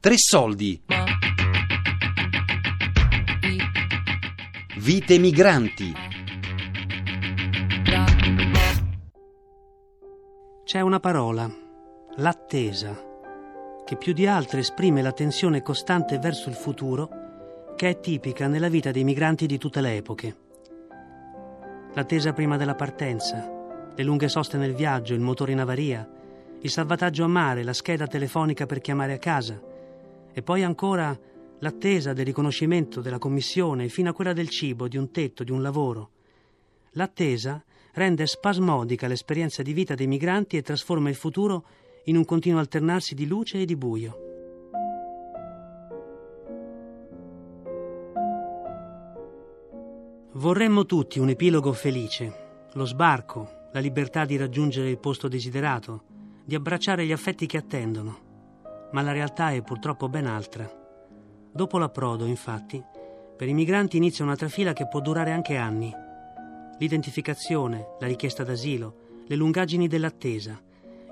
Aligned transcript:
Tre 0.00 0.14
soldi. 0.16 0.80
Vite 4.76 5.18
migranti. 5.18 5.92
C'è 10.62 10.80
una 10.80 11.00
parola, 11.00 11.52
l'attesa, 12.14 12.96
che 13.84 13.96
più 13.96 14.12
di 14.12 14.28
altre 14.28 14.60
esprime 14.60 15.02
la 15.02 15.10
tensione 15.10 15.62
costante 15.62 16.20
verso 16.20 16.48
il 16.48 16.54
futuro 16.54 17.74
che 17.74 17.88
è 17.88 17.98
tipica 17.98 18.46
nella 18.46 18.68
vita 18.68 18.92
dei 18.92 19.02
migranti 19.02 19.46
di 19.46 19.58
tutte 19.58 19.80
le 19.80 19.96
epoche. 19.96 20.36
L'attesa 21.94 22.32
prima 22.32 22.56
della 22.56 22.76
partenza, 22.76 23.92
le 23.96 24.04
lunghe 24.04 24.28
soste 24.28 24.58
nel 24.58 24.76
viaggio, 24.76 25.14
il 25.14 25.20
motore 25.20 25.50
in 25.50 25.58
avaria, 25.58 26.08
il 26.60 26.70
salvataggio 26.70 27.24
a 27.24 27.28
mare, 27.28 27.64
la 27.64 27.72
scheda 27.72 28.06
telefonica 28.06 28.64
per 28.64 28.80
chiamare 28.80 29.14
a 29.14 29.18
casa, 29.18 29.67
e 30.38 30.42
poi 30.42 30.62
ancora 30.62 31.18
l'attesa 31.58 32.12
del 32.12 32.24
riconoscimento 32.24 33.00
della 33.00 33.18
commissione 33.18 33.88
fino 33.88 34.10
a 34.10 34.12
quella 34.12 34.32
del 34.32 34.48
cibo, 34.48 34.86
di 34.86 34.96
un 34.96 35.10
tetto, 35.10 35.42
di 35.42 35.50
un 35.50 35.62
lavoro. 35.62 36.10
L'attesa 36.90 37.60
rende 37.94 38.24
spasmodica 38.24 39.08
l'esperienza 39.08 39.64
di 39.64 39.72
vita 39.72 39.96
dei 39.96 40.06
migranti 40.06 40.56
e 40.56 40.62
trasforma 40.62 41.08
il 41.08 41.16
futuro 41.16 41.64
in 42.04 42.16
un 42.16 42.24
continuo 42.24 42.60
alternarsi 42.60 43.16
di 43.16 43.26
luce 43.26 43.62
e 43.62 43.64
di 43.64 43.74
buio. 43.74 44.26
Vorremmo 50.34 50.86
tutti 50.86 51.18
un 51.18 51.30
epilogo 51.30 51.72
felice, 51.72 52.68
lo 52.74 52.84
sbarco, 52.84 53.70
la 53.72 53.80
libertà 53.80 54.24
di 54.24 54.36
raggiungere 54.36 54.88
il 54.88 54.98
posto 54.98 55.26
desiderato, 55.26 56.04
di 56.44 56.54
abbracciare 56.54 57.04
gli 57.04 57.12
affetti 57.12 57.46
che 57.46 57.56
attendono 57.56 58.26
ma 58.92 59.02
la 59.02 59.12
realtà 59.12 59.50
è 59.52 59.62
purtroppo 59.62 60.08
ben 60.08 60.26
altra. 60.26 60.70
Dopo 61.50 61.78
l'approdo, 61.78 62.24
infatti, 62.24 62.82
per 63.36 63.48
i 63.48 63.54
migranti 63.54 63.96
inizia 63.96 64.24
una 64.24 64.36
trafila 64.36 64.72
che 64.72 64.88
può 64.88 65.00
durare 65.00 65.32
anche 65.32 65.56
anni. 65.56 65.92
L'identificazione, 66.78 67.94
la 67.98 68.06
richiesta 68.06 68.44
d'asilo, 68.44 69.24
le 69.26 69.36
lungaggini 69.36 69.88
dell'attesa, 69.88 70.60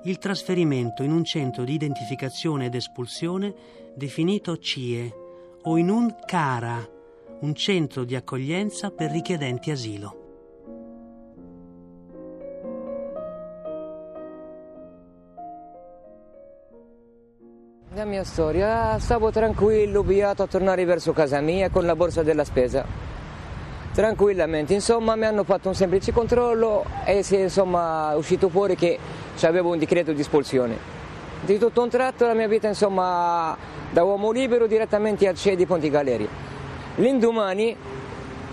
il 0.03 0.17
trasferimento 0.17 1.03
in 1.03 1.11
un 1.11 1.23
centro 1.23 1.63
di 1.63 1.73
identificazione 1.73 2.65
ed 2.65 2.75
espulsione 2.75 3.53
definito 3.95 4.57
CIE 4.57 5.13
o 5.63 5.77
in 5.77 5.89
un 5.89 6.15
CARA, 6.25 6.87
un 7.39 7.53
centro 7.53 8.03
di 8.03 8.15
accoglienza 8.15 8.91
per 8.91 9.11
richiedenti 9.11 9.71
asilo. 9.71 10.16
La 17.97 18.05
mia 18.05 18.23
storia, 18.23 18.99
stavo 18.99 19.31
tranquillo, 19.31 20.03
beato 20.03 20.43
a 20.43 20.45
tornare 20.45 20.85
verso 20.85 21.13
casa 21.13 21.41
mia 21.41 21.71
con 21.71 21.83
la 21.83 21.95
borsa 21.95 22.21
della 22.21 22.43
spesa. 22.43 22.85
Tranquillamente, 23.91 24.75
insomma 24.75 25.15
mi 25.15 25.25
hanno 25.25 25.43
fatto 25.43 25.69
un 25.69 25.73
semplice 25.73 26.11
controllo 26.11 26.85
e 27.03 27.23
si 27.23 27.37
è 27.37 27.41
insomma, 27.41 28.15
uscito 28.15 28.49
fuori 28.49 28.75
che 28.75 28.99
avevo 29.41 29.71
un 29.71 29.79
decreto 29.79 30.13
di 30.13 30.21
espulsione. 30.21 30.77
Di 31.41 31.57
tutto 31.57 31.81
un 31.81 31.89
tratto 31.89 32.27
la 32.27 32.35
mia 32.35 32.47
vita 32.47 32.67
insomma 32.67 33.57
da 33.89 34.03
uomo 34.03 34.29
libero 34.29 34.67
direttamente 34.67 35.27
al 35.27 35.35
CE 35.35 35.55
di 35.55 35.65
Ponti 35.65 35.89
Galeri. 35.89 36.29
L'indomani 36.97 37.75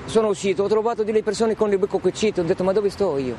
sono 0.06 0.28
uscito, 0.28 0.62
ho 0.62 0.69
trovato 0.69 1.05
delle 1.05 1.22
persone 1.22 1.55
con 1.55 1.70
il 1.70 1.77
becco 1.77 1.98
cucito, 1.98 2.41
ho 2.41 2.45
detto 2.45 2.65
ma 2.65 2.72
dove 2.72 2.89
sto 2.89 3.19
io? 3.19 3.37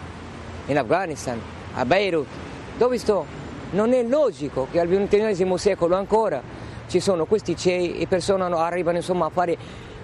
In 0.68 0.78
Afghanistan, 0.78 1.42
a 1.74 1.84
Beirut, 1.84 2.28
dove 2.78 3.00
sto? 3.00 3.45
Non 3.72 3.94
è 3.94 4.04
logico 4.04 4.68
che 4.72 4.80
al 4.80 4.88
XXI 4.88 5.58
secolo 5.58 5.96
ancora 5.96 6.42
ci 6.88 7.00
sono 7.00 7.26
questi 7.26 7.56
CEI 7.56 7.98
e 7.98 8.08
persone 8.08 8.44
arrivano 8.44 8.98
insomma, 8.98 9.26
a 9.26 9.30
fare, 9.30 9.58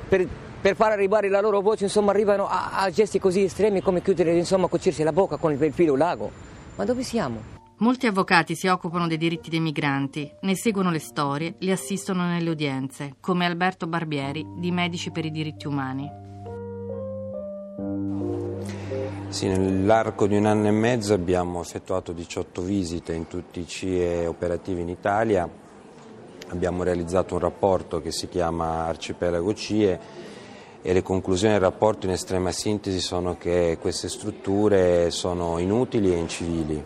per, 0.08 0.28
per, 0.60 0.76
far 0.76 0.92
arrivare 0.92 1.30
la 1.30 1.42
loro 1.42 1.62
voce, 1.62 1.86
insomma, 1.86 2.12
arrivano 2.12 2.48
a, 2.48 2.72
a, 2.74 2.90
gesti 2.90 3.20
così 3.20 3.44
estremi 3.44 3.82
come 3.82 4.02
chiudere, 4.02 4.36
insomma, 4.36 4.68
cucirsi 4.68 5.04
la 5.04 5.14
bocca 5.14 5.38
con 5.38 5.52
il 5.52 5.74
filo 5.74 5.96
lago. 5.96 6.32
Ma 6.76 6.86
dove 6.86 7.04
siamo? 7.04 7.60
Molti 7.78 8.06
avvocati 8.06 8.56
si 8.56 8.68
occupano 8.68 9.08
dei 9.08 9.18
diritti 9.18 9.50
dei 9.50 9.60
migranti, 9.60 10.32
ne 10.42 10.56
seguono 10.56 10.92
le 10.92 11.00
storie, 11.00 11.56
li 11.60 11.72
assistono 11.72 12.26
nelle 12.26 12.52
udienze, 12.52 13.16
come 13.20 13.46
Alberto 13.46 13.88
Barbieri 13.88 14.46
di 14.58 14.72
Medici 14.72 15.10
per 15.12 15.26
i 15.26 15.32
diritti 15.32 15.66
umani. 15.66 16.31
Sì, 19.32 19.48
nell'arco 19.48 20.28
di 20.28 20.36
un 20.36 20.46
anno 20.46 20.68
e 20.68 20.72
mezzo 20.72 21.14
abbiamo 21.14 21.62
effettuato 21.62 22.12
18 22.12 22.62
visite 22.64 23.14
in 23.14 23.28
tutti 23.28 23.62
i 23.62 23.66
CIE 23.66 24.26
operativi 24.26 24.82
in 24.82 24.90
Italia, 24.90 25.50
abbiamo 26.50 26.84
realizzato 26.84 27.36
un 27.36 27.40
rapporto 27.40 28.02
che 28.02 28.12
si 28.12 28.28
chiama 28.28 28.88
Arcipelago 28.88 29.54
CIE 29.54 30.00
e 30.82 30.94
le 30.94 31.02
conclusioni 31.02 31.54
del 31.54 31.62
rapporto 31.62 32.08
in 32.08 32.12
estrema 32.12 32.52
sintesi 32.52 33.00
sono 33.00 33.38
che 33.38 33.78
queste 33.80 34.10
strutture 34.10 35.12
sono 35.12 35.60
inutili 35.60 36.12
e 36.12 36.18
incivili. 36.18 36.86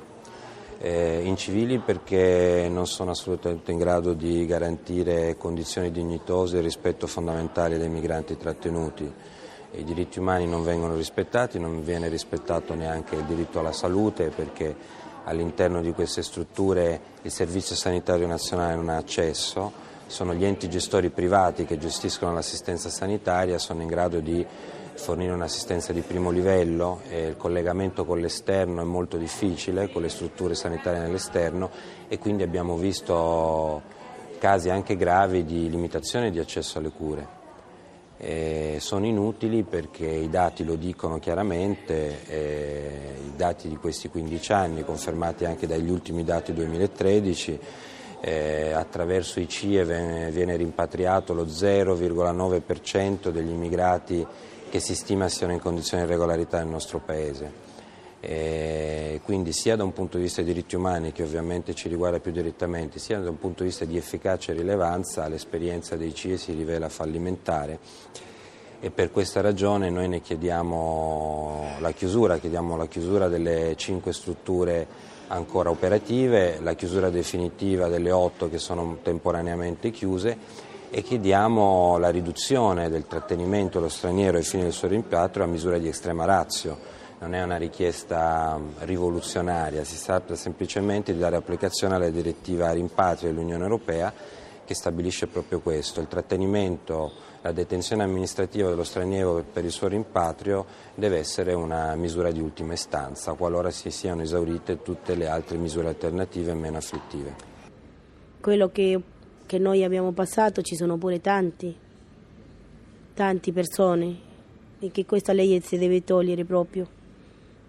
Eh, 0.78 1.22
incivili 1.24 1.80
perché 1.80 2.68
non 2.70 2.86
sono 2.86 3.10
assolutamente 3.10 3.72
in 3.72 3.80
grado 3.80 4.14
di 4.14 4.46
garantire 4.46 5.36
condizioni 5.36 5.90
dignitose 5.90 6.60
e 6.60 6.62
rispetto 6.62 7.08
fondamentale 7.08 7.80
dei 7.80 7.90
migranti 7.90 8.38
trattenuti 8.38 9.12
i 9.78 9.84
diritti 9.84 10.19
umani 10.19 10.47
non 10.47 10.63
vengono 10.63 10.96
rispettati, 10.96 11.59
non 11.59 11.84
viene 11.84 12.08
rispettato 12.08 12.74
neanche 12.74 13.16
il 13.16 13.24
diritto 13.24 13.59
alla 13.59 13.72
salute 13.72 14.30
perché 14.30 14.75
all'interno 15.25 15.81
di 15.81 15.91
queste 15.91 16.22
strutture 16.24 17.00
il 17.24 17.31
Servizio 17.31 17.75
Sanitario 17.75 18.28
Nazionale 18.28 18.75
non 18.75 18.90
ha 18.90 18.97
accesso, 18.97 19.72
sono 20.08 20.34
gli 20.34 20.46
enti 20.46 20.69
gestori 20.69 21.09
privati 21.09 21.66
che 21.66 21.78
gestiscono 21.78 22.34
l'assistenza 22.34 22.90
sanitaria, 22.90 23.58
sono 23.58 23.81
in 23.81 23.88
grado 23.88 24.19
di 24.19 24.46
fornire 24.94 25.34
un'assistenza 25.34 25.91
di 25.91 26.02
primo 26.02 26.30
livello 26.30 27.02
il 27.09 27.35
collegamento 27.38 28.06
con 28.06 28.19
l'esterno 28.19 28.81
è 28.81 28.85
molto 28.85 29.18
difficile, 29.18 29.91
con 29.91 30.02
le 30.02 30.09
strutture 30.09 30.56
sanitarie 30.56 31.00
nell'esterno 31.00 31.69
e 32.08 32.18
quindi 32.18 32.44
abbiamo 32.44 32.78
visto 32.78 33.81
casi 34.38 34.69
anche 34.69 34.96
gravi 34.96 35.44
di 35.44 35.69
limitazione 35.69 36.31
di 36.31 36.40
accesso 36.40 36.78
alle 36.78 36.91
cure 36.91 37.44
eh, 38.18 38.78
sono 38.80 39.06
inutili 39.06 39.64
perché 39.64 40.06
i 40.06 40.30
dati 40.30 40.64
lo 40.64 40.76
dicono 40.76 41.20
chiaramente, 41.20 42.26
eh, 42.28 43.14
i 43.26 43.36
dati 43.36 43.68
di 43.68 43.76
questi 43.76 44.09
15 44.09 44.53
anni, 44.53 44.84
confermati 44.84 45.46
anche 45.46 45.68
dagli 45.68 45.90
ultimi 45.90 46.24
dati 46.24 46.53
2013, 46.53 47.59
eh, 48.22 48.72
attraverso 48.72 49.40
i 49.40 49.48
CIE 49.48 49.86
viene, 49.86 50.31
viene 50.31 50.56
rimpatriato 50.56 51.34
lo 51.34 51.46
0,9% 51.46 53.30
degli 53.30 53.52
immigrati 53.52 54.26
che 54.70 54.80
si 54.80 54.96
stima 54.96 55.30
siano 55.30 55.53
in 55.53 55.59
condizioni 55.59 56.03
di 56.03 56.09
regolarità 56.09 56.58
nel 56.59 56.68
nostro 56.68 57.00
Paese. 57.00 57.65
E 58.28 59.22
quindi 59.24 59.53
sia 59.53 59.75
da 59.75 59.84
un 59.84 59.94
punto 59.94 60.18
di 60.18 60.24
vista 60.24 60.41
dei 60.41 60.52
diritti 60.52 60.75
umani, 60.75 61.12
che 61.12 61.22
ovviamente 61.22 61.75
ci 61.75 61.88
riguarda 61.88 62.19
più 62.19 62.31
direttamente, 62.31 62.97
sia 62.97 63.19
da 63.19 63.30
un 63.30 63.38
punto 63.38 63.62
di 63.62 63.69
vista 63.69 63.86
di 63.86 63.97
efficacia 63.97 64.52
e 64.52 64.56
rilevanza, 64.56 65.28
l'esperienza 65.28 65.96
dei 65.96 66.12
CIE 66.16 66.38
si 66.38 66.53
rivela 66.53 66.90
fallimentare. 66.90 67.78
E 68.80 68.90
per 68.90 69.12
questa 69.12 69.41
ragione 69.41 69.91
noi 69.91 70.08
ne 70.08 70.22
chiediamo 70.22 71.75
la 71.80 71.91
chiusura, 71.91 72.40
chiediamo 72.40 72.75
la 72.75 72.88
chiusura 72.88 73.28
delle 73.28 73.75
cinque 73.78 74.12
strutture 74.12 74.88
ancora 75.28 75.69
operative, 75.69 76.59
la 76.62 76.74
chiusura 76.74 77.12
definitiva 77.12 77.88
delle 77.88 78.12
otto 78.12 78.50
che 78.50 78.58
sono 78.58 78.97
temporaneamente 79.03 79.91
chiuse 79.91 80.38
e 80.90 81.02
chiediamo 81.03 81.97
la 82.00 82.09
riduzione 82.09 82.90
del 82.90 83.06
trattenimento 83.06 83.78
dello 83.78 83.90
straniero 83.90 84.38
ai 84.38 84.44
fini 84.44 84.64
del 84.64 84.72
suo 84.72 84.88
rimpatrio 84.88 85.44
a 85.44 85.47
misura 85.47 85.78
di 85.78 85.88
estrema 85.88 86.25
razio 86.25 86.95
non 87.20 87.34
è 87.34 87.42
una 87.42 87.58
richiesta 87.58 88.59
rivoluzionaria, 88.79 89.84
si 89.84 90.03
tratta 90.03 90.35
semplicemente 90.35 91.14
di 91.14 91.20
dare 91.20 91.38
applicazione 91.38 91.96
alla 91.96 92.09
direttiva 92.09 92.72
rimpatrio 92.72 93.32
dell'Unione 93.32 93.64
Europea 93.64 94.14
che 94.66 94.73
stabilisce 94.73 95.28
proprio 95.28 95.59
questo, 95.59 96.02
il 96.02 96.08
trattenimento, 96.08 97.12
la 97.41 97.52
detenzione 97.52 98.03
amministrativa 98.03 98.67
dello 98.67 98.84
straniero 98.84 99.46
per 99.53 99.64
il 99.64 99.72
suo 99.72 99.88
rimpatrio 99.88 100.66
deve 100.96 101.20
essere 101.20 101.53
una 101.53 101.96
misura 101.96 102.32
di 102.32 102.41
ultima 102.41 102.73
istanza, 102.73 103.34
qualora 103.34 103.70
si 103.70 103.91
siano 103.91 104.23
esaurite 104.23 104.82
tutte 104.82 105.16
le 105.16 105.28
altre 105.28 105.58
misure 105.58 105.88
alternative 105.88 106.53
meno 106.56 106.78
afflittive. 106.78 107.35
Quello 108.41 108.70
che, 108.70 109.00
che 109.46 109.58
noi 109.59 109.84
abbiamo 109.84 110.12
passato 110.12 110.64
ci 110.64 110.76
sono 110.76 110.97
pure 110.97 111.22
tanti, 111.22 111.76
tanti 113.14 113.52
persone 113.52 114.17
e 114.79 114.90
che 114.91 115.06
questa 115.06 115.32
legge 115.32 115.62
si 115.62 115.78
deve 115.78 116.03
togliere 116.03 116.44
proprio 116.44 116.95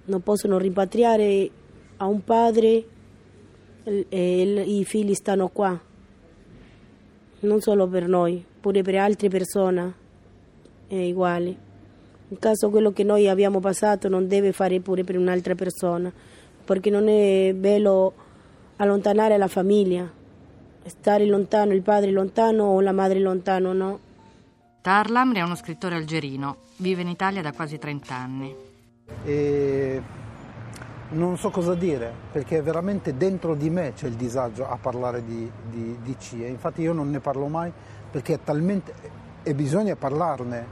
non 0.07 0.23
possono 0.23 0.59
rimpatriare 0.59 1.51
a 1.99 2.07
un 2.07 2.25
padre 2.25 2.85
e 3.85 4.65
i 4.67 4.85
figli 4.85 5.15
stanno 5.15 5.49
qua, 5.49 5.79
non 7.41 7.61
solo 7.61 7.87
per 7.87 8.09
noi, 8.09 8.45
pure 8.61 8.83
per 8.83 8.97
altre 8.97 9.29
persone 9.29 9.95
è 10.89 11.11
uguale. 11.11 11.65
In 12.29 12.39
caso 12.41 12.71
quello 12.71 12.93
che 12.93 13.05
noi 13.05 13.29
abbiamo 13.29 13.61
passato 13.61 14.09
non 14.09 14.27
deve 14.27 14.53
fare 14.53 14.81
pure 14.81 15.05
per 15.05 15.17
un'altra 15.17 15.55
persona, 15.55 16.13
perché 16.65 16.91
non 16.91 17.09
è 17.09 17.53
bello 17.55 18.15
allontanare 18.77 19.39
la 19.39 19.49
famiglia 19.49 20.11
stare 20.85 21.27
lontano, 21.27 21.73
il 21.73 21.83
padre 21.83 22.11
lontano 22.11 22.65
o 22.65 22.81
la 22.81 22.93
madre 22.93 23.19
lontano, 23.21 23.73
no? 23.73 24.01
Tarlam 24.83 25.35
è 25.35 25.43
uno 25.43 25.57
scrittore 25.57 25.97
algerino, 25.97 26.59
vive 26.77 27.03
in 27.03 27.09
Italia 27.09 27.43
da 27.43 27.53
quasi 27.53 27.79
30 27.79 28.15
anni. 28.15 28.55
E 29.25 30.03
non 31.09 31.37
so 31.37 31.51
cosa 31.51 31.75
dire, 31.75 32.13
perché 32.33 32.61
veramente 32.63 33.17
dentro 33.17 33.55
di 33.55 33.71
me 33.71 33.93
c'è 33.95 34.09
il 34.09 34.15
disagio 34.15 34.69
a 34.69 34.77
parlare 34.77 35.25
di, 35.25 35.51
di, 35.71 35.99
di 36.03 36.17
CIE. 36.19 36.49
Infatti 36.49 36.83
io 36.83 36.93
non 36.93 37.11
ne 37.11 37.21
parlo 37.21 37.47
mai 37.47 37.73
perché 38.11 38.35
è 38.35 38.39
talmente... 38.43 38.93
e 39.43 39.55
bisogna 39.55 39.95
parlarne, 39.95 40.67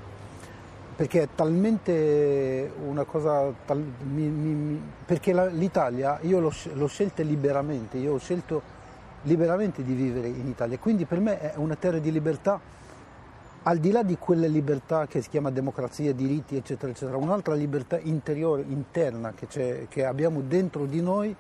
perché 0.97 1.23
è 1.23 1.29
talmente 1.35 2.73
una 2.85 3.05
cosa... 3.05 3.53
Tal, 3.65 3.79
mi, 3.79 4.27
mi, 4.29 4.83
perché 5.05 5.33
la, 5.33 5.47
l'Italia, 5.47 6.19
io 6.23 6.41
l'ho, 6.41 6.53
l'ho 6.73 6.87
scelta 6.87 7.23
liberamente, 7.23 7.99
io 7.99 8.15
ho 8.15 8.19
scelto 8.19 8.63
liberamente 9.23 9.83
di 9.83 9.95
vivere 9.95 10.29
in 10.29 10.49
Italia, 10.49 10.79
quindi 10.79 11.05
per 11.05 11.19
me 11.21 11.41
è 11.41 11.53
una 11.57 11.77
terra 11.77 11.99
di 11.99 12.13
libertà 12.13 12.61
al 13.67 13.79
di 13.79 13.91
là 13.91 14.03
di 14.03 14.19
quella 14.19 14.47
libertà 14.47 15.07
che 15.07 15.23
si 15.23 15.31
chiama 15.31 15.51
democrazia, 15.51 16.13
diritti, 16.13 16.57
eccetera, 16.57 16.93
eccetera, 16.93 17.17
un'altra 17.17 17.55
libertà 17.55 17.99
interiore, 17.99 18.63
interna 18.69 19.33
che, 19.33 19.87
che, 19.89 20.05
abbiamo 20.05 20.43
dentro 20.43 20.85
di 20.85 21.01
noi 21.01 21.35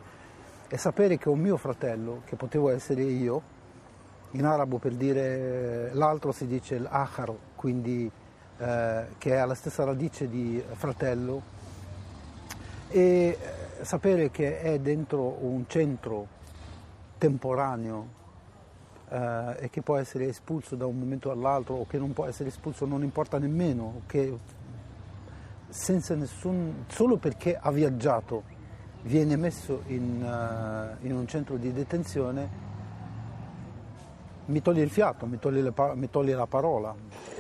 è 0.67 0.77
sapere 0.77 1.19
che 1.19 1.29
un 1.29 1.39
mio 1.39 1.59
fratello, 1.59 2.23
che 2.25 2.37
potevo 2.37 2.71
essere 2.71 3.03
io, 3.03 3.53
in 4.33 4.45
arabo 4.47 4.79
per 4.79 4.95
dire 4.95 5.93
l'altro 5.93 6.33
si 6.33 6.47
dice 6.47 6.79
l'akhar, 6.79 7.33
quindi 7.55 8.11
eh, 8.57 9.05
che 9.19 9.39
ha 9.39 9.45
la 9.45 9.55
stessa 9.55 9.85
radice 9.85 10.27
di 10.27 10.63
fratello, 10.73 11.43
e 12.89 13.01
eh, 13.01 13.85
sapere 13.85 14.31
che 14.31 14.61
è 14.61 14.79
dentro 14.79 15.45
un 15.45 15.65
centro 15.69 16.27
temporaneo 17.19 18.23
eh, 19.15 19.57
e 19.61 19.71
che 19.71 19.81
può 19.81 19.97
essere 19.97 20.27
espulso 20.27 20.75
da 20.75 20.87
un 20.87 20.99
momento 20.99 21.31
all'altro 21.31 21.77
o 21.77 21.87
che 21.87 21.99
non 21.99 22.13
può 22.13 22.27
essere 22.27 22.49
espulso 22.49 22.85
non 22.85 23.05
importa 23.05 23.39
nemmeno, 23.39 24.03
che 24.07 24.37
senza 25.69 26.17
nessun, 26.17 26.85
solo 26.89 27.17
perché 27.17 27.57
ha 27.57 27.71
viaggiato 27.71 28.43
viene 29.03 29.37
messo 29.37 29.83
in, 29.87 30.23
uh, 30.23 31.07
in 31.07 31.15
un 31.15 31.27
centro 31.29 31.57
di 31.57 31.73
detenzione 31.73 32.73
mi 34.47 34.61
toglie 34.61 34.83
il 34.83 34.91
fiato, 34.91 35.27
mi 35.27 35.39
toglie, 35.39 35.63
le, 35.63 35.73
mi 35.95 36.11
toglie 36.11 36.35
la 36.35 36.47
parola. 36.47 36.95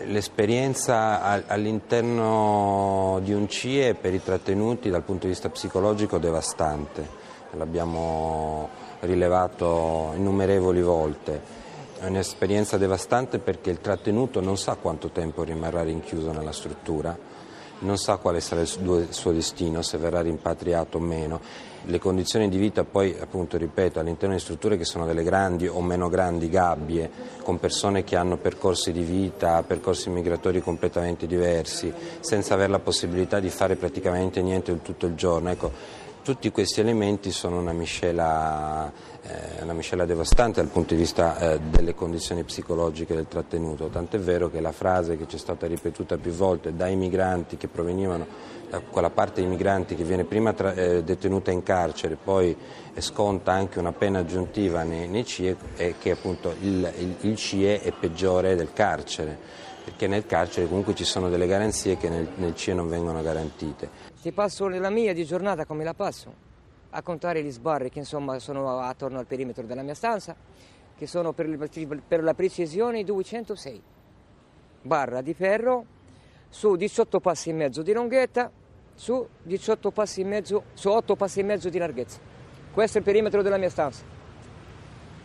L'esperienza 0.06 1.20
all'interno 1.46 3.20
di 3.22 3.32
un 3.34 3.48
CIE 3.48 3.94
per 3.94 4.14
i 4.14 4.22
trattenuti 4.22 4.88
dal 4.90 5.02
punto 5.02 5.26
di 5.26 5.32
vista 5.32 5.50
psicologico 5.50 6.16
è 6.16 6.20
devastante, 6.20 7.06
l'abbiamo 7.52 8.68
rilevato 9.00 10.12
innumerevoli 10.16 10.80
volte. 10.80 11.62
È 12.04 12.08
un'esperienza 12.08 12.76
devastante 12.76 13.38
perché 13.38 13.70
il 13.70 13.80
trattenuto 13.80 14.42
non 14.42 14.58
sa 14.58 14.74
quanto 14.74 15.08
tempo 15.08 15.42
rimarrà 15.42 15.82
rinchiuso 15.84 16.32
nella 16.32 16.52
struttura, 16.52 17.16
non 17.78 17.96
sa 17.96 18.18
quale 18.18 18.40
sarà 18.40 18.60
il 18.60 19.08
suo 19.08 19.32
destino, 19.32 19.80
se 19.80 19.96
verrà 19.96 20.20
rimpatriato 20.20 20.98
o 20.98 21.00
meno. 21.00 21.40
Le 21.84 21.98
condizioni 21.98 22.50
di 22.50 22.58
vita 22.58 22.84
poi, 22.84 23.16
appunto, 23.18 23.56
ripeto, 23.56 24.00
all'interno 24.00 24.34
di 24.34 24.40
strutture 24.42 24.76
che 24.76 24.84
sono 24.84 25.06
delle 25.06 25.22
grandi 25.22 25.66
o 25.66 25.80
meno 25.80 26.10
grandi 26.10 26.50
gabbie, 26.50 27.10
con 27.42 27.58
persone 27.58 28.04
che 28.04 28.16
hanno 28.16 28.36
percorsi 28.36 28.92
di 28.92 29.02
vita, 29.02 29.62
percorsi 29.62 30.10
migratori 30.10 30.60
completamente 30.60 31.26
diversi, 31.26 31.90
senza 32.20 32.52
avere 32.52 32.70
la 32.70 32.80
possibilità 32.80 33.40
di 33.40 33.48
fare 33.48 33.76
praticamente 33.76 34.42
niente 34.42 34.82
tutto 34.82 35.06
il 35.06 35.14
giorno. 35.14 35.48
Ecco, 35.48 36.02
tutti 36.24 36.50
questi 36.50 36.80
elementi 36.80 37.30
sono 37.30 37.58
una 37.58 37.74
miscela, 37.74 38.90
eh, 39.22 39.62
una 39.62 39.74
miscela 39.74 40.06
devastante 40.06 40.62
dal 40.62 40.70
punto 40.70 40.94
di 40.94 41.00
vista 41.00 41.38
eh, 41.38 41.60
delle 41.60 41.94
condizioni 41.94 42.42
psicologiche 42.44 43.14
del 43.14 43.28
trattenuto, 43.28 43.88
tant'è 43.88 44.18
vero 44.18 44.48
che 44.48 44.60
la 44.60 44.72
frase 44.72 45.18
che 45.18 45.28
ci 45.28 45.36
è 45.36 45.38
stata 45.38 45.66
ripetuta 45.66 46.16
più 46.16 46.32
volte 46.32 46.74
dai 46.74 46.96
migranti 46.96 47.58
che 47.58 47.68
provenivano 47.68 48.26
da 48.70 48.80
quella 48.80 49.10
parte 49.10 49.42
di 49.42 49.46
migranti 49.46 49.94
che 49.94 50.02
viene 50.02 50.24
prima 50.24 50.54
tra, 50.54 50.72
eh, 50.72 51.04
detenuta 51.04 51.50
in 51.50 51.62
carcere, 51.62 52.16
poi 52.16 52.56
sconta 52.96 53.52
anche 53.52 53.78
una 53.78 53.92
pena 53.92 54.20
aggiuntiva 54.20 54.82
nei, 54.82 55.06
nei 55.08 55.26
CIE, 55.26 55.54
è 55.76 55.92
che 55.98 56.12
appunto 56.12 56.54
il, 56.62 56.90
il, 57.00 57.16
il 57.20 57.36
CIE 57.36 57.82
è 57.82 57.92
peggiore 57.92 58.56
del 58.56 58.72
carcere 58.72 59.36
perché 59.84 60.06
nel 60.06 60.24
carcere 60.24 60.66
comunque 60.66 60.94
ci 60.94 61.04
sono 61.04 61.28
delle 61.28 61.46
garanzie 61.46 61.98
che 61.98 62.08
nel, 62.08 62.26
nel 62.36 62.54
CIE 62.54 62.72
non 62.72 62.88
vengono 62.88 63.20
garantite. 63.20 64.13
Ti 64.24 64.32
passo 64.32 64.68
la 64.68 64.88
mia 64.88 65.12
di 65.12 65.22
giornata 65.26 65.66
come 65.66 65.84
la 65.84 65.92
passo, 65.92 66.34
a 66.88 67.02
contare 67.02 67.42
gli 67.42 67.50
sbarri 67.50 67.90
che 67.90 67.98
insomma 67.98 68.38
sono 68.38 68.78
attorno 68.78 69.18
al 69.18 69.26
perimetro 69.26 69.64
della 69.64 69.82
mia 69.82 69.92
stanza, 69.92 70.34
che 70.96 71.06
sono 71.06 71.34
per, 71.34 72.00
per 72.08 72.22
la 72.22 72.32
precisione 72.32 73.04
206 73.04 73.82
barra 74.80 75.20
di 75.20 75.34
ferro 75.34 75.84
su 76.48 76.74
18 76.74 77.20
passi 77.20 77.50
e 77.50 77.52
mezzo 77.52 77.82
di 77.82 77.92
lunghezza 77.92 78.50
su 78.94 79.28
18 79.42 79.90
passi 79.90 80.22
e 80.22 80.24
mezzo, 80.24 80.64
su 80.72 80.88
8 80.88 81.16
passi 81.16 81.40
e 81.40 81.42
mezzo 81.42 81.68
di 81.68 81.76
larghezza. 81.76 82.18
Questo 82.72 82.96
è 82.96 83.00
il 83.00 83.06
perimetro 83.06 83.42
della 83.42 83.58
mia 83.58 83.68
stanza. 83.68 84.04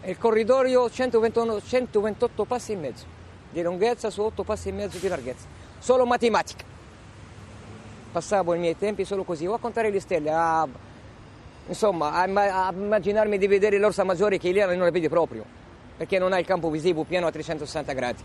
Il 0.04 0.18
corridoio 0.18 0.90
121, 0.90 1.62
128 1.62 2.44
passi 2.44 2.74
e 2.74 2.76
mezzo 2.76 3.06
di 3.50 3.62
lunghezza 3.62 4.10
su 4.10 4.22
8 4.22 4.44
passi 4.44 4.68
e 4.68 4.72
mezzo 4.74 4.98
di 4.98 5.08
larghezza. 5.08 5.48
Solo 5.78 6.06
matematica. 6.06 6.79
Passavo 8.12 8.54
i 8.54 8.60
miei 8.60 8.78
tempi 8.78 9.06
solo 9.06 9.24
così, 9.24 9.46
o 9.46 9.54
a 9.54 9.60
contare 9.60 9.92
le 9.92 10.00
stelle, 10.00 10.32
a, 10.32 10.68
insomma, 11.68 12.14
a, 12.14 12.68
a 12.68 12.74
immaginarmi 12.74 13.38
di 13.38 13.48
vedere 13.48 13.78
l'orsa 13.78 14.04
maggiore 14.04 14.38
che 14.38 14.52
lì 14.52 14.60
non 14.60 14.80
la 14.80 14.92
vedi 14.92 15.08
proprio, 15.08 15.46
perché 15.96 16.18
non 16.18 16.34
ha 16.34 16.40
il 16.40 16.46
campo 16.46 16.70
visivo 16.70 17.04
pieno 17.04 17.28
a 17.28 17.32
360 17.32 17.94
gradi. 17.94 18.24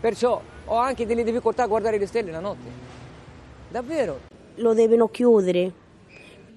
Perciò 0.00 0.40
ho 0.66 0.76
anche 0.76 1.06
delle 1.06 1.24
difficoltà 1.24 1.62
a 1.62 1.66
guardare 1.66 1.98
le 1.98 2.06
stelle 2.06 2.30
la 2.30 2.40
notte. 2.40 2.68
Davvero. 3.68 4.20
Lo 4.56 4.74
devono 4.74 5.08
chiudere 5.08 5.72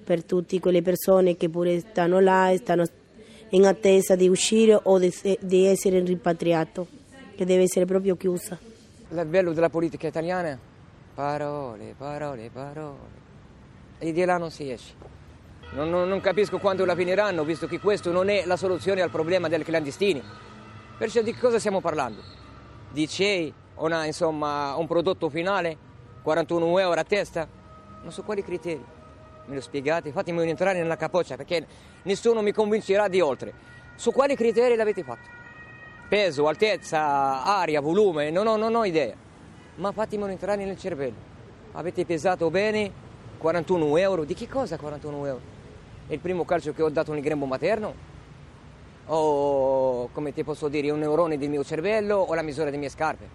per 0.04 0.24
tutte 0.24 0.58
quelle 0.60 0.82
persone 0.82 1.36
che 1.36 1.48
pure 1.48 1.80
stanno 1.80 2.20
là 2.20 2.50
e 2.50 2.58
stanno 2.58 2.84
in 3.50 3.66
attesa 3.66 4.16
di 4.16 4.28
uscire 4.28 4.78
o 4.80 4.98
di, 4.98 5.12
di 5.40 5.64
essere 5.66 6.00
rimpatriato 6.00 6.86
che 7.34 7.44
deve 7.44 7.62
essere 7.62 7.84
proprio 7.84 8.16
chiusa. 8.16 8.58
Il 9.10 9.24
bello 9.26 9.52
della 9.52 9.70
politica 9.70 10.06
italiana? 10.06 10.67
Parole, 11.18 11.96
parole, 11.98 12.48
parole. 12.48 13.10
E 13.98 14.12
di 14.12 14.24
là 14.24 14.36
non 14.36 14.52
si 14.52 14.70
esce. 14.70 14.94
Non, 15.72 15.90
non, 15.90 16.08
non, 16.08 16.20
capisco 16.20 16.58
quando 16.58 16.84
la 16.84 16.94
finiranno, 16.94 17.42
visto 17.42 17.66
che 17.66 17.80
questo 17.80 18.12
non 18.12 18.28
è 18.28 18.44
la 18.46 18.56
soluzione 18.56 19.00
al 19.00 19.10
problema 19.10 19.48
dei 19.48 19.64
clandestini. 19.64 20.22
Perciò 20.96 21.20
di 21.22 21.34
cosa 21.34 21.58
stiamo 21.58 21.80
parlando? 21.80 22.22
Di 22.92 23.08
CEI, 23.08 23.52
una, 23.78 24.04
insomma, 24.04 24.76
un 24.76 24.86
prodotto 24.86 25.28
finale? 25.28 25.76
41 26.22 26.78
euro 26.78 27.00
a 27.00 27.02
testa? 27.02 27.48
Non 28.00 28.12
so 28.12 28.22
quali 28.22 28.44
criteri. 28.44 28.84
Me 29.46 29.54
lo 29.56 29.60
spiegate? 29.60 30.12
Fatemi 30.12 30.48
entrare 30.48 30.78
nella 30.78 30.96
capoccia 30.96 31.34
perché 31.34 31.66
nessuno 32.02 32.42
mi 32.42 32.52
convincerà 32.52 33.08
di 33.08 33.20
oltre. 33.20 33.52
Su 33.96 34.12
quali 34.12 34.36
criteri 34.36 34.76
l'avete 34.76 35.02
fatto? 35.02 35.36
peso, 36.08 36.46
altezza, 36.46 37.42
aria, 37.42 37.80
volume, 37.80 38.30
non 38.30 38.46
ho, 38.46 38.56
non 38.56 38.76
ho 38.76 38.84
idea. 38.84 39.26
Ma 39.78 39.92
fatemelo 39.92 40.30
entrare 40.30 40.64
nel 40.64 40.76
cervello. 40.76 41.14
Avete 41.72 42.04
pesato 42.04 42.50
bene 42.50 42.90
41 43.38 43.96
euro? 43.98 44.24
Di 44.24 44.34
che 44.34 44.48
cosa 44.48 44.76
41 44.76 45.26
euro? 45.26 45.40
È 46.08 46.12
il 46.12 46.18
primo 46.18 46.44
calcio 46.44 46.72
che 46.72 46.82
ho 46.82 46.90
dato 46.90 47.12
nel 47.12 47.22
grembo 47.22 47.46
materno? 47.46 47.94
O 49.06 50.08
come 50.12 50.32
ti 50.32 50.42
posso 50.42 50.68
dire, 50.68 50.90
un 50.90 50.98
neurone 50.98 51.38
del 51.38 51.48
mio 51.48 51.62
cervello 51.62 52.16
o 52.16 52.34
la 52.34 52.42
misura 52.42 52.64
delle 52.64 52.76
mie 52.76 52.88
scarpe? 52.88 53.28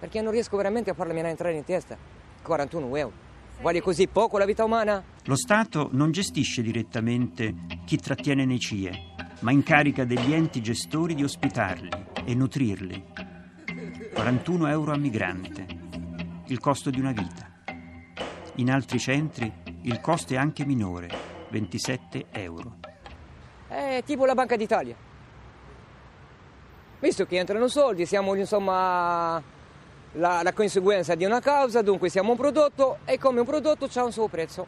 Perché 0.00 0.20
non 0.20 0.32
riesco 0.32 0.56
veramente 0.56 0.90
a 0.90 0.94
farmi 0.94 1.20
entrare 1.20 1.54
in 1.54 1.64
testa. 1.64 1.96
41 2.42 2.96
euro. 2.96 3.12
Vale 3.60 3.80
così 3.80 4.08
poco 4.08 4.36
la 4.36 4.44
vita 4.44 4.64
umana? 4.64 5.02
Lo 5.24 5.36
Stato 5.36 5.90
non 5.92 6.10
gestisce 6.10 6.60
direttamente 6.60 7.54
chi 7.84 7.96
trattiene 7.98 8.44
nei 8.44 8.58
CIE, 8.58 8.90
ma 9.40 9.52
incarica 9.52 10.04
degli 10.04 10.32
enti 10.32 10.60
gestori 10.60 11.14
di 11.14 11.22
ospitarli 11.22 11.88
e 12.24 12.34
nutrirli. 12.34 13.17
41 14.18 14.66
euro 14.66 14.92
a 14.92 14.96
migrante, 14.96 15.64
il 16.46 16.58
costo 16.58 16.90
di 16.90 16.98
una 16.98 17.12
vita. 17.12 17.48
In 18.56 18.68
altri 18.68 18.98
centri 18.98 19.50
il 19.82 20.00
costo 20.00 20.32
è 20.32 20.36
anche 20.36 20.64
minore, 20.64 21.08
27 21.50 22.26
euro. 22.32 22.78
È 23.68 24.02
tipo 24.04 24.26
la 24.26 24.34
Banca 24.34 24.56
d'Italia. 24.56 24.96
Visto 26.98 27.26
che 27.26 27.38
entrano 27.38 27.68
soldi, 27.68 28.06
siamo 28.06 28.34
insomma 28.34 29.40
la, 30.14 30.42
la 30.42 30.52
conseguenza 30.52 31.14
di 31.14 31.24
una 31.24 31.38
causa, 31.38 31.80
dunque 31.80 32.08
siamo 32.08 32.32
un 32.32 32.36
prodotto 32.36 32.98
e 33.04 33.18
come 33.18 33.38
un 33.38 33.46
prodotto 33.46 33.86
c'è 33.86 34.02
un 34.02 34.10
suo 34.10 34.26
prezzo. 34.26 34.66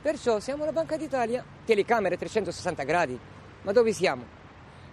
Perciò 0.00 0.38
siamo 0.38 0.64
la 0.64 0.72
Banca 0.72 0.96
d'Italia, 0.96 1.44
telecamere 1.64 2.16
360 2.16 2.84
gradi, 2.84 3.18
ma 3.62 3.72
dove 3.72 3.92
siamo? 3.92 4.43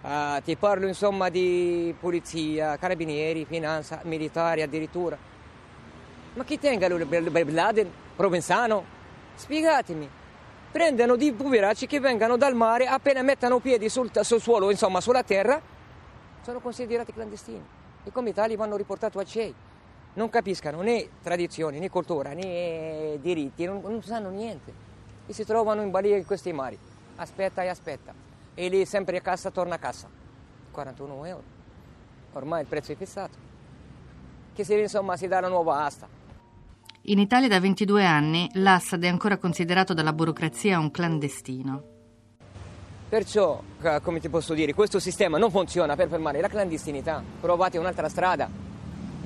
Uh, 0.02 0.42
ti 0.42 0.56
parlo 0.56 0.88
insomma 0.88 1.28
di 1.28 1.94
polizia, 1.98 2.76
carabinieri, 2.76 3.44
finanza, 3.44 4.00
militari 4.02 4.60
addirittura. 4.60 5.16
Ma 6.34 6.42
chi 6.42 6.58
tenga 6.58 6.88
Bin 6.88 7.54
Laden, 7.54 7.88
Provenzano? 8.16 8.84
Spiegatemi. 9.36 10.10
Prendono 10.72 11.14
di 11.14 11.32
poveracci 11.32 11.86
che 11.86 12.00
vengano 12.00 12.36
dal 12.36 12.56
mare 12.56 12.86
appena 12.86 13.22
mettano 13.22 13.60
piedi 13.60 13.88
sul, 13.88 14.10
sul 14.22 14.40
suolo, 14.40 14.70
insomma 14.70 15.00
sulla 15.00 15.22
terra, 15.22 15.60
sono 16.40 16.58
considerati 16.58 17.12
clandestini 17.12 17.64
e 18.02 18.10
come 18.10 18.32
tali 18.32 18.56
vanno 18.56 18.76
riportati 18.76 19.18
a 19.18 19.24
CEI. 19.24 19.54
Non 20.14 20.30
capiscono 20.30 20.80
né 20.80 21.08
tradizioni, 21.22 21.78
né 21.78 21.88
cultura, 21.90 22.32
né 22.32 23.18
diritti, 23.20 23.64
non, 23.66 23.80
non 23.82 24.02
sanno 24.02 24.30
niente 24.30 24.72
e 25.26 25.32
si 25.32 25.44
trovano 25.44 25.82
in 25.82 25.90
balia 25.90 26.16
in 26.16 26.26
questi 26.26 26.52
mari. 26.52 26.76
Aspetta 27.16 27.62
e 27.62 27.68
aspetta 27.68 28.31
e 28.54 28.68
lì 28.68 28.84
sempre 28.84 29.16
a 29.18 29.20
cassa 29.20 29.50
torna 29.50 29.76
a 29.76 29.78
cassa. 29.78 30.08
41 30.70 31.24
euro. 31.26 31.42
Ormai 32.32 32.62
il 32.62 32.66
prezzo 32.66 32.92
è 32.92 32.96
fissato. 32.96 33.50
Che 34.54 34.64
si, 34.64 34.78
insomma 34.78 35.16
si 35.16 35.28
dà 35.28 35.38
una 35.38 35.48
nuova 35.48 35.84
asta. 35.84 36.08
In 37.06 37.18
Italia 37.18 37.48
da 37.48 37.58
22 37.58 38.04
anni 38.04 38.48
l'Assad 38.54 39.02
è 39.02 39.08
ancora 39.08 39.36
considerato 39.36 39.92
dalla 39.92 40.12
burocrazia 40.12 40.78
un 40.78 40.90
clandestino. 40.90 41.90
Perciò, 43.08 43.60
come 44.02 44.20
ti 44.20 44.28
posso 44.28 44.54
dire, 44.54 44.72
questo 44.72 44.98
sistema 44.98 45.36
non 45.36 45.50
funziona 45.50 45.96
per 45.96 46.08
fermare 46.08 46.40
la 46.40 46.48
clandestinità. 46.48 47.22
Provate 47.40 47.76
un'altra 47.76 48.08
strada. 48.08 48.48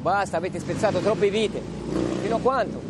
Basta, 0.01 0.39
avete 0.39 0.59
spezzato 0.59 0.99
troppe 1.01 1.31
vite. 1.31 1.61
Fino 2.23 2.37
a 2.37 2.41
quanto? 2.41 2.81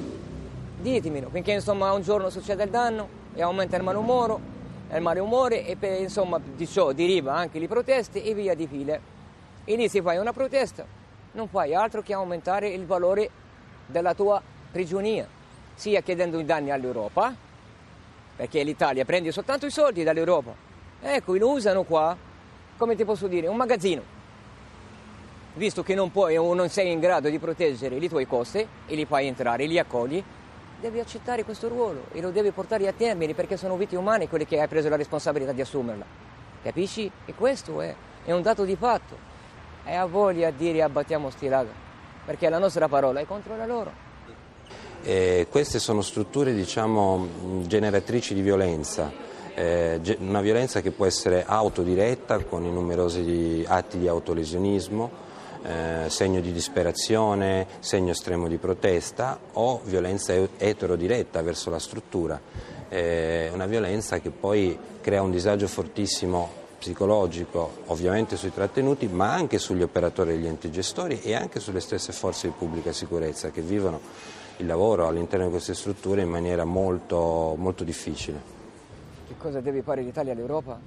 Ditemelo, 0.81 1.29
finché 1.31 1.53
insomma 1.53 1.93
un 1.93 2.03
giorno 2.03 2.31
succede 2.31 2.63
il 2.63 2.71
danno 2.71 3.09
e 3.35 3.43
aumenta 3.43 3.77
il 3.77 3.83
malumore, 3.83 4.39
il 4.93 5.01
malumore 5.03 5.67
e 5.67 5.77
per, 5.77 6.01
insomma 6.01 6.39
di 6.39 6.67
ciò 6.67 6.93
deriva 6.93 7.35
anche 7.35 7.59
le 7.59 7.69
proteste 7.69 8.23
e 8.23 8.35
via 8.35 8.55
di 8.55 8.67
file. 8.67 9.01
E 9.65 9.77
lì 9.77 9.89
se 9.89 10.01
fai 10.03 10.17
una 10.19 10.33
protesta 10.33 10.85
non 11.33 11.49
fai 11.49 11.75
altro 11.75 12.03
che 12.03 12.15
aumentare 12.15 12.69
il 12.69 12.87
valore 12.87 13.31
della 13.87 14.15
tua 14.15 14.41
prigionia, 14.71 15.27
sia 15.75 16.01
chiedendo 16.01 16.39
i 16.39 16.45
danni 16.45 16.71
all'Europa, 16.71 17.35
perché 18.37 18.63
l'Italia 18.63 19.05
prende 19.05 19.33
soltanto 19.33 19.67
i 19.67 19.71
soldi 19.71 20.03
dall'Europa, 20.03 20.65
Ecco, 21.01 21.37
lo 21.37 21.51
usano 21.51 21.83
qua, 21.83 22.17
come 22.77 22.97
ti 22.97 23.05
posso 23.05 23.27
dire, 23.27 23.47
un 23.47 23.57
magazzino. 23.57 24.15
Visto 25.55 25.83
che 25.83 25.95
non 25.95 26.11
puoi 26.11 26.37
o 26.37 26.53
non 26.55 26.69
sei 26.69 26.91
in 26.91 27.01
grado 27.01 27.29
di 27.29 27.39
proteggere 27.39 27.97
i 27.97 28.09
tuoi 28.09 28.27
costi 28.27 28.67
e 28.87 28.95
li 28.95 29.05
fai 29.05 29.27
entrare, 29.27 29.67
li 29.67 29.79
accogli, 29.79 30.23
devi 30.81 31.01
accettare 31.01 31.45
questo 31.45 31.69
ruolo 31.69 32.07
e 32.13 32.21
lo 32.21 32.31
devi 32.31 32.51
portare 32.51 32.87
a 32.89 32.93
termine 32.93 33.35
perché 33.35 33.57
sono 33.57 33.77
vite 33.77 33.97
umane 33.97 34.29
quelle 34.29 34.47
che 34.47 34.61
hai 34.61 34.69
preso 34.69 34.89
la 34.89 34.97
responsabilità 34.97 35.53
di 35.53 35.61
assumerla. 35.61 36.05
Capisci? 36.63 37.11
E 37.25 37.35
questo 37.35 37.81
è, 37.81 37.95
è 38.25 38.33
un 38.33 38.43
dato 38.43 38.65
di 38.65 38.77
fatto. 38.77 39.35
E 39.85 39.95
ha 39.95 40.05
voglia 40.07 40.51
di 40.51 40.57
dire 40.57 40.83
abbattiamo 40.83 41.31
sti 41.31 41.49
raga, 41.49 41.71
perché 42.25 42.49
la 42.49 42.59
nostra 42.59 42.89
parola 42.89 43.21
è 43.21 43.27
contro 43.27 43.57
la 43.57 43.67
loro. 43.67 44.05
E 45.03 45.47
queste 45.49 45.79
sono 45.79 46.03
strutture, 46.03 46.53
diciamo, 46.53 47.29
generatrici 47.67 48.35
di 48.35 48.41
violenza 48.41 49.27
eh, 49.57 50.19
una 50.19 50.43
violenza 50.43 50.83
che 50.83 50.91
può 50.91 51.07
essere 51.07 51.43
autodiretta 51.47 52.45
con 52.45 52.65
i 52.67 52.71
numerosi 52.71 53.65
atti 53.67 53.99
di 53.99 54.07
autolesionismo, 54.07 55.25
eh, 55.67 56.09
segno 56.09 56.41
di 56.41 56.53
disperazione, 56.53 57.67
segno 57.81 58.13
estremo 58.13 58.47
di 58.47 58.57
protesta 58.57 59.37
o 59.55 59.81
violenza 59.83 60.33
eterodiretta 60.33 61.43
verso 61.43 61.71
la 61.71 61.81
struttura. 61.81 62.41
Eh, 62.89 63.51
una 63.53 63.67
violenza 63.67 64.21
che 64.21 64.31
poi 64.31 64.79
crea 65.01 65.23
un 65.23 65.33
disagio 65.33 65.67
fortissimo 65.67 66.65
psicologico 66.79 67.79
ovviamente 67.87 68.37
sui 68.37 68.53
trattenuti 68.53 69.09
ma 69.09 69.33
anche 69.33 69.59
sugli 69.59 69.83
operatori 69.83 70.35
degli 70.35 70.47
enti 70.47 70.71
gestori 70.71 71.21
e 71.21 71.35
anche 71.35 71.59
sulle 71.59 71.81
stesse 71.81 72.13
forze 72.13 72.47
di 72.47 72.55
pubblica 72.57 72.93
sicurezza 72.93 73.51
che 73.51 73.63
vivono 73.63 73.99
il 74.59 74.67
lavoro 74.67 75.09
all'interno 75.09 75.47
di 75.47 75.51
queste 75.51 75.75
strutture 75.75 76.23
in 76.23 76.29
maniera 76.29 76.65
molto, 76.65 77.55
molto 77.59 77.83
difficile. 77.83 78.55
Che 79.27 79.35
cosa 79.37 79.61
deve 79.61 79.83
fare 79.83 80.03
l'Italia 80.03 80.33
all'Europa? 80.33 80.79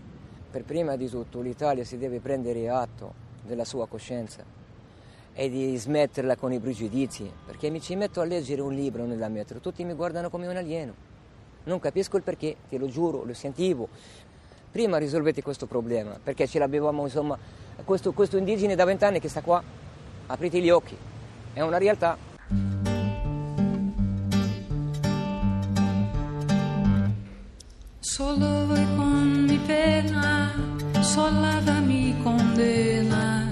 Per 0.51 0.63
prima 0.63 0.95
di 0.95 1.09
tutto 1.09 1.41
l'Italia 1.41 1.83
si 1.83 1.97
deve 1.97 2.19
prendere 2.19 2.69
atto 2.69 3.27
della 3.43 3.65
sua 3.65 3.85
coscienza 3.85 4.58
e 5.39 5.49
di 5.49 5.73
smetterla 5.77 6.35
con 6.35 6.51
i 6.51 6.59
pregiudizi, 6.59 7.31
perché 7.45 7.69
mi 7.69 7.79
ci 7.79 7.95
metto 7.95 8.19
a 8.19 8.25
leggere 8.25 8.59
un 8.59 8.73
libro 8.73 9.05
nella 9.05 9.29
metro, 9.29 9.59
tutti 9.59 9.85
mi 9.85 9.93
guardano 9.93 10.29
come 10.29 10.47
un 10.47 10.57
alieno. 10.57 10.93
Non 11.63 11.79
capisco 11.79 12.17
il 12.17 12.23
perché, 12.23 12.57
te 12.67 12.77
lo 12.77 12.89
giuro, 12.89 13.23
lo 13.23 13.33
sentivo. 13.33 13.87
Prima 14.69 14.97
risolvete 14.97 15.41
questo 15.41 15.65
problema, 15.65 16.19
perché 16.21 16.45
ce 16.45 16.59
l'avevamo, 16.59 17.03
insomma, 17.03 17.37
questo, 17.85 18.11
questo 18.11 18.35
indigene 18.35 18.75
da 18.75 18.83
vent'anni 18.83 19.21
che 19.21 19.29
sta 19.29 19.39
qua. 19.39 19.63
Aprite 20.27 20.59
gli 20.59 20.69
occhi, 20.69 20.97
è 21.53 21.61
una 21.61 21.77
realtà. 21.77 22.17
Solo 28.01 28.65
voy 28.65 28.85
con 28.97 29.45
mi 29.47 29.57
pena, 29.65 30.51
sola 30.99 31.61
mi 31.79 32.13
condena, 32.21 33.47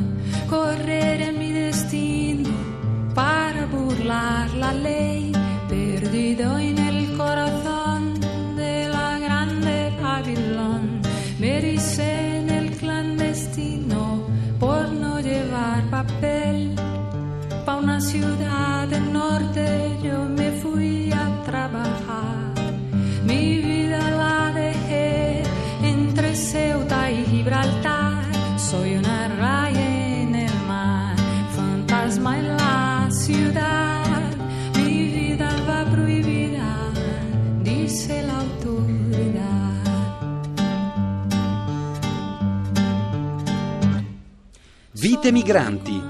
correre 0.47 1.35
papel. 16.03 16.75
Pa' 17.65 17.75
una 17.75 17.99
ciudad 17.99 18.87
del 18.87 19.11
norte 19.11 19.86
Vite 44.99 45.31
migranti 45.31 46.01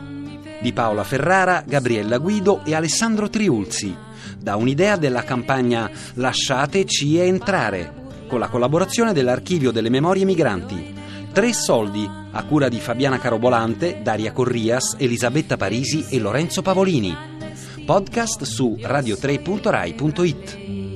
di 0.61 0.71
Paola 0.71 1.03
Ferrara, 1.03 1.61
Gabriella 1.67 2.19
Guido 2.19 2.63
e 2.63 2.73
Alessandro 2.73 3.29
Triulzi, 3.29 3.93
da 4.39 4.55
un'idea 4.55 4.95
della 4.95 5.23
campagna 5.23 5.91
Lasciateci 6.13 7.17
entrare, 7.17 7.93
con 8.29 8.39
la 8.39 8.47
collaborazione 8.47 9.11
dell'Archivio 9.11 9.71
delle 9.71 9.89
Memorie 9.89 10.23
Migranti. 10.23 10.95
Tre 11.33 11.51
soldi, 11.51 12.09
a 12.31 12.43
cura 12.45 12.69
di 12.69 12.79
Fabiana 12.79 13.19
Carobolante, 13.19 13.99
Daria 14.01 14.31
Corrias, 14.31 14.95
Elisabetta 14.97 15.57
Parisi 15.57 16.05
e 16.07 16.17
Lorenzo 16.17 16.61
Pavolini. 16.61 17.13
Podcast 17.85 18.43
su 18.43 18.77
radio3.rai.it. 18.79 20.86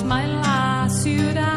es 0.00 0.04
my 0.04 0.26
la 0.26 0.88
ciudad. 0.88 1.49